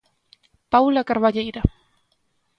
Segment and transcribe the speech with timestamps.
[0.71, 1.61] Paula Carballeira.